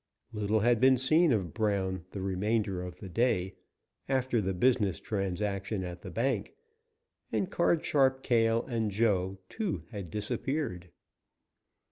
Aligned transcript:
Little 0.33 0.61
had 0.61 0.81
been 0.81 0.97
seen 0.97 1.31
of 1.31 1.53
Brown 1.53 2.05
the 2.09 2.21
remainder 2.21 2.81
of 2.81 2.97
the 2.99 3.07
day, 3.07 3.53
after 4.09 4.41
the 4.41 4.55
business 4.55 4.99
transaction 4.99 5.83
at 5.83 6.01
the 6.01 6.09
bank, 6.09 6.55
and 7.31 7.51
Card 7.51 7.85
Sharp 7.85 8.23
Cale, 8.23 8.65
and 8.65 8.89
Joe, 8.89 9.37
too, 9.47 9.83
had 9.91 10.09
disappeared. 10.09 10.89